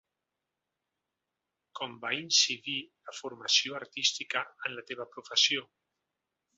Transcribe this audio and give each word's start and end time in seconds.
Com 1.81 1.93
va 2.07 2.13
incidir 2.21 2.79
la 2.81 3.17
formació 3.19 3.79
artística 3.83 4.45
en 4.59 4.79
la 4.81 4.89
teua 4.93 5.11
professió? 5.17 5.71